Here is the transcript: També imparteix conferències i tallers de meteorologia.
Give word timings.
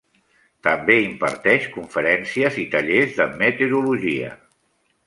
També 0.67 0.95
imparteix 1.01 1.67
conferències 1.75 2.59
i 2.65 2.67
tallers 2.73 3.17
de 3.21 3.33
meteorologia. 3.45 4.35